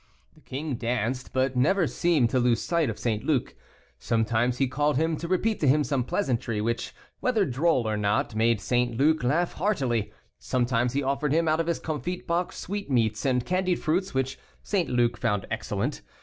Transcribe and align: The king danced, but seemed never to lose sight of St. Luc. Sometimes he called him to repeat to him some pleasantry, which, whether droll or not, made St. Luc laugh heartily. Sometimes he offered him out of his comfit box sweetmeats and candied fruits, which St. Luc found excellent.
The 0.33 0.41
king 0.41 0.77
danced, 0.77 1.31
but 1.31 1.53
seemed 1.53 1.61
never 1.61 1.85
to 1.85 2.39
lose 2.39 2.59
sight 2.63 2.89
of 2.89 2.97
St. 2.97 3.23
Luc. 3.23 3.53
Sometimes 3.99 4.57
he 4.57 4.67
called 4.67 4.97
him 4.97 5.15
to 5.17 5.27
repeat 5.27 5.59
to 5.59 5.67
him 5.67 5.83
some 5.83 6.03
pleasantry, 6.03 6.59
which, 6.59 6.91
whether 7.19 7.45
droll 7.45 7.87
or 7.87 7.97
not, 7.97 8.33
made 8.33 8.59
St. 8.59 8.97
Luc 8.97 9.23
laugh 9.23 9.53
heartily. 9.53 10.11
Sometimes 10.39 10.93
he 10.93 11.03
offered 11.03 11.33
him 11.33 11.47
out 11.47 11.59
of 11.59 11.67
his 11.67 11.77
comfit 11.77 12.25
box 12.25 12.57
sweetmeats 12.57 13.27
and 13.27 13.45
candied 13.45 13.77
fruits, 13.77 14.11
which 14.11 14.39
St. 14.63 14.89
Luc 14.89 15.17
found 15.17 15.45
excellent. 15.51 16.01